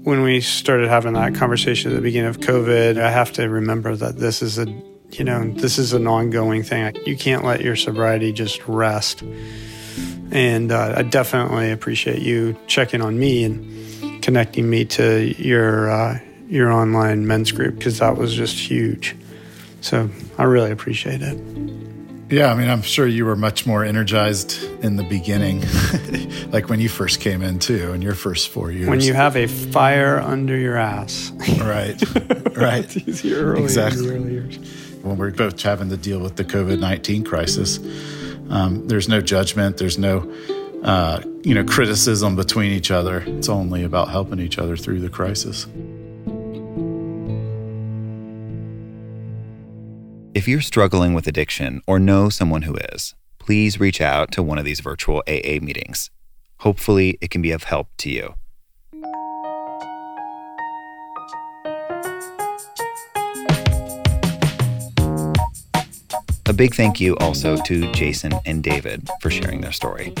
when 0.02 0.22
we 0.22 0.40
started 0.40 0.88
having 0.88 1.14
that 1.14 1.34
conversation 1.34 1.90
at 1.90 1.94
the 1.94 2.00
beginning 2.00 2.28
of 2.28 2.40
COVID, 2.40 3.00
I 3.00 3.10
have 3.10 3.32
to 3.32 3.48
remember 3.48 3.96
that 3.96 4.18
this 4.18 4.42
is 4.42 4.58
a, 4.58 4.66
you 5.10 5.24
know, 5.24 5.50
this 5.52 5.78
is 5.78 5.92
an 5.94 6.06
ongoing 6.06 6.62
thing. 6.62 6.94
You 7.06 7.16
can't 7.16 7.44
let 7.44 7.62
your 7.62 7.74
sobriety 7.74 8.32
just 8.32 8.66
rest. 8.68 9.22
And 10.30 10.70
uh, 10.70 10.94
I 10.98 11.02
definitely 11.02 11.70
appreciate 11.70 12.22
you 12.22 12.56
checking 12.66 13.00
on 13.00 13.18
me 13.18 13.44
and 13.44 13.89
connecting 14.22 14.68
me 14.68 14.84
to 14.86 15.34
your 15.42 15.90
uh, 15.90 16.18
your 16.48 16.70
online 16.72 17.26
men's 17.26 17.52
group 17.52 17.76
because 17.76 17.98
that 17.98 18.16
was 18.16 18.34
just 18.34 18.56
huge. 18.58 19.16
So 19.80 20.10
I 20.36 20.44
really 20.44 20.70
appreciate 20.70 21.22
it. 21.22 21.38
Yeah, 22.30 22.52
I 22.52 22.54
mean, 22.54 22.68
I'm 22.68 22.82
sure 22.82 23.08
you 23.08 23.24
were 23.26 23.34
much 23.34 23.66
more 23.66 23.84
energized 23.84 24.62
in 24.84 24.94
the 24.94 25.02
beginning, 25.02 25.64
like 26.52 26.68
when 26.68 26.78
you 26.78 26.88
first 26.88 27.20
came 27.20 27.42
in 27.42 27.58
too, 27.58 27.92
in 27.92 28.02
your 28.02 28.14
first 28.14 28.50
four 28.50 28.70
years. 28.70 28.88
When 28.88 29.00
you 29.00 29.14
have 29.14 29.36
a 29.36 29.48
fire 29.48 30.20
under 30.20 30.56
your 30.56 30.76
ass. 30.76 31.32
right, 31.58 32.00
right. 32.56 32.96
it's 32.96 33.24
early, 33.24 33.64
exactly. 33.64 34.10
early 34.10 34.32
years. 34.32 34.58
When 35.02 35.16
we're 35.16 35.32
both 35.32 35.60
having 35.60 35.88
to 35.88 35.96
deal 35.96 36.20
with 36.20 36.36
the 36.36 36.44
COVID 36.44 36.78
19 36.78 37.24
crisis, 37.24 37.78
um, 38.48 38.86
there's 38.86 39.08
no 39.08 39.20
judgment, 39.20 39.78
there's 39.78 39.98
no 39.98 40.20
uh, 40.82 41.22
you 41.42 41.54
know 41.54 41.64
criticism 41.64 42.36
between 42.36 42.72
each 42.72 42.90
other. 42.90 43.22
It's 43.26 43.48
only 43.48 43.84
about 43.84 44.08
helping 44.08 44.40
each 44.40 44.58
other 44.58 44.76
through 44.76 45.00
the 45.00 45.08
crisis. 45.08 45.66
If 50.32 50.46
you're 50.46 50.60
struggling 50.60 51.12
with 51.12 51.26
addiction 51.26 51.82
or 51.86 51.98
know 51.98 52.28
someone 52.28 52.62
who 52.62 52.76
is, 52.92 53.14
please 53.38 53.80
reach 53.80 54.00
out 54.00 54.30
to 54.32 54.42
one 54.42 54.58
of 54.58 54.64
these 54.64 54.80
virtual 54.80 55.22
AA 55.26 55.58
meetings. 55.60 56.10
Hopefully, 56.58 57.18
it 57.20 57.30
can 57.30 57.42
be 57.42 57.50
of 57.50 57.64
help 57.64 57.88
to 57.98 58.10
you. 58.10 58.34
A 66.46 66.52
big 66.52 66.74
thank 66.74 67.00
you 67.00 67.16
also 67.18 67.56
to 67.56 67.90
Jason 67.92 68.32
and 68.44 68.62
David 68.62 69.08
for 69.20 69.30
sharing 69.30 69.60
their 69.60 69.72
story. 69.72 70.12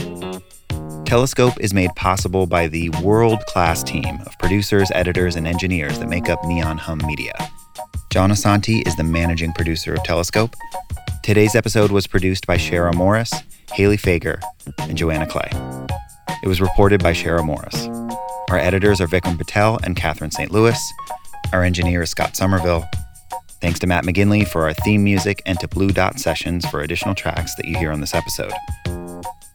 Telescope 1.10 1.54
is 1.58 1.74
made 1.74 1.92
possible 1.96 2.46
by 2.46 2.68
the 2.68 2.88
world 3.02 3.44
class 3.46 3.82
team 3.82 4.20
of 4.26 4.38
producers, 4.38 4.92
editors, 4.94 5.34
and 5.34 5.44
engineers 5.44 5.98
that 5.98 6.08
make 6.08 6.28
up 6.28 6.38
Neon 6.44 6.78
Hum 6.78 7.00
Media. 7.04 7.32
John 8.10 8.30
Asante 8.30 8.86
is 8.86 8.94
the 8.94 9.02
managing 9.02 9.52
producer 9.52 9.92
of 9.92 10.04
Telescope. 10.04 10.54
Today's 11.24 11.56
episode 11.56 11.90
was 11.90 12.06
produced 12.06 12.46
by 12.46 12.58
Shara 12.58 12.94
Morris, 12.94 13.32
Haley 13.72 13.96
Fager, 13.96 14.40
and 14.78 14.96
Joanna 14.96 15.26
Clay. 15.26 15.50
It 16.44 16.46
was 16.46 16.60
reported 16.60 17.02
by 17.02 17.12
Shara 17.12 17.44
Morris. 17.44 17.88
Our 18.48 18.58
editors 18.58 19.00
are 19.00 19.08
Vikram 19.08 19.36
Patel 19.36 19.80
and 19.82 19.96
Catherine 19.96 20.30
St. 20.30 20.52
Louis. 20.52 20.78
Our 21.52 21.64
engineer 21.64 22.02
is 22.02 22.10
Scott 22.10 22.36
Somerville. 22.36 22.88
Thanks 23.60 23.80
to 23.80 23.88
Matt 23.88 24.04
McGinley 24.04 24.46
for 24.46 24.62
our 24.62 24.74
theme 24.74 25.02
music 25.02 25.42
and 25.44 25.58
to 25.58 25.66
Blue 25.66 25.90
Dot 25.90 26.20
Sessions 26.20 26.64
for 26.66 26.82
additional 26.82 27.16
tracks 27.16 27.56
that 27.56 27.66
you 27.66 27.76
hear 27.76 27.90
on 27.90 28.00
this 28.00 28.14
episode. 28.14 28.52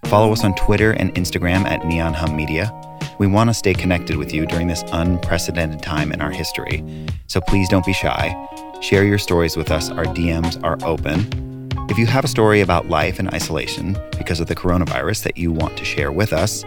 Follow 0.08 0.32
us 0.32 0.44
on 0.44 0.54
Twitter 0.56 0.92
and 0.92 1.14
Instagram 1.16 1.66
at 1.66 1.86
Neon 1.86 2.14
Hum 2.14 2.36
Media. 2.36 2.72
We 3.18 3.28
want 3.28 3.50
to 3.50 3.54
stay 3.54 3.74
connected 3.74 4.18
with 4.18 4.34
you 4.34 4.46
during 4.46 4.68
this 4.68 4.84
unprecedented 4.92 5.82
time 5.82 6.12
in 6.12 6.22
our 6.22 6.32
history, 6.32 6.84
so 7.28 7.42
please 7.42 7.68
don't 7.70 7.86
be 7.86 7.94
shy. 7.94 8.36
Share 8.82 9.04
your 9.04 9.18
stories 9.18 9.58
with 9.58 9.72
us. 9.72 9.90
Our 9.90 10.06
DMs 10.06 10.62
are 10.64 10.78
open. 10.86 11.70
If 11.90 11.98
you 11.98 12.06
have 12.06 12.24
a 12.24 12.28
story 12.28 12.62
about 12.62 12.88
life 12.88 13.20
in 13.20 13.34
isolation 13.34 13.98
because 14.18 14.40
of 14.40 14.48
the 14.48 14.56
coronavirus 14.56 15.24
that 15.24 15.38
you 15.38 15.52
want 15.52 15.78
to 15.78 15.86
share 15.86 16.12
with 16.12 16.34
us, 16.34 16.64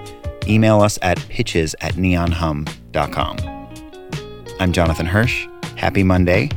email 0.49 0.81
us 0.81 0.99
at 1.03 1.19
pitches 1.29 1.77
at 1.81 1.95
neonhum.com. 1.95 3.37
I'm 4.59 4.73
Jonathan 4.73 5.07
Hirsch. 5.07 5.47
Happy 5.77 6.03
Monday. 6.03 6.51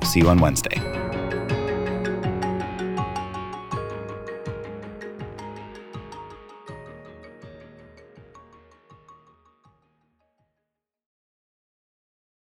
We'll 0.00 0.10
see 0.10 0.20
you 0.20 0.28
on 0.28 0.38
Wednesday. 0.38 1.01